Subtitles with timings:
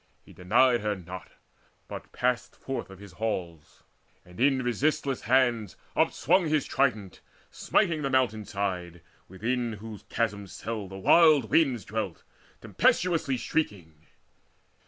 [0.25, 1.33] He denied her not,
[1.87, 3.83] but passed Forth of his halls,
[4.25, 10.87] and in resistless hands Upswung his trident, smiting the mountain side Within whose chasm cell
[10.87, 12.23] the wild winds dwelt
[12.61, 14.07] Tempestuously shrieking.